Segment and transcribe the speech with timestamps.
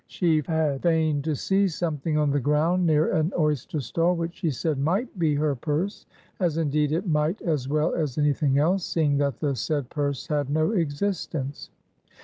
[0.07, 4.49] She had feigned to see "something" on the ground near an oyster stall, which she
[4.49, 6.07] said "might be" her purse.
[6.39, 10.25] As indeed it might as well as any thing else, seeing that the said purse
[10.25, 11.69] had no existence.